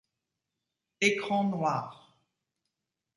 Écran 0.99 1.43
Noir. 1.51 2.17